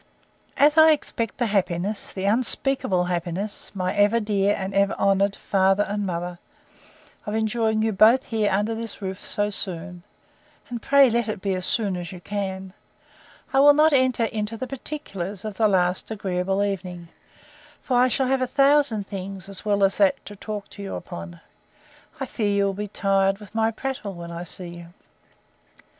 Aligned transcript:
As 0.57 0.79
I 0.79 0.89
expect 0.93 1.37
the 1.37 1.45
happiness, 1.45 2.11
the 2.11 2.23
unspeakable 2.25 3.03
happiness, 3.03 3.69
my 3.75 3.93
ever 3.93 4.19
dear 4.19 4.55
and 4.57 4.73
ever 4.73 4.93
honoured 4.95 5.35
father 5.35 5.83
and 5.83 6.07
mother, 6.07 6.39
of 7.27 7.35
enjoying 7.35 7.83
you 7.83 7.91
both 7.91 8.25
here, 8.25 8.49
under 8.51 8.73
this 8.73 8.99
roof, 8.99 9.23
so 9.23 9.51
soon, 9.51 10.01
(and 10.69 10.81
pray 10.81 11.07
let 11.07 11.27
it 11.29 11.39
be 11.39 11.53
as 11.53 11.67
soon 11.67 11.95
as 11.95 12.11
you 12.11 12.19
can,) 12.19 12.73
I 13.53 13.59
will 13.59 13.75
not 13.75 13.93
enter 13.93 14.23
into 14.25 14.57
the 14.57 14.65
particulars 14.65 15.45
of 15.45 15.57
the 15.57 15.67
last 15.67 16.09
agreeable 16.09 16.63
evening: 16.63 17.09
For 17.83 17.95
I 17.95 18.07
shall 18.07 18.25
have 18.25 18.41
a 18.41 18.47
thousand 18.47 19.05
things, 19.05 19.47
as 19.49 19.63
well 19.65 19.83
as 19.83 19.97
that, 19.97 20.25
to 20.25 20.35
talk 20.35 20.67
to 20.71 20.81
you 20.81 20.95
upon. 20.95 21.41
I 22.19 22.25
fear 22.25 22.49
you 22.49 22.65
will 22.65 22.73
be 22.73 22.87
tired 22.87 23.37
with 23.37 23.53
my 23.53 23.69
prattle 23.69 24.15
when 24.15 24.31
I 24.31 24.45
see 24.45 24.69
you! 24.69 24.87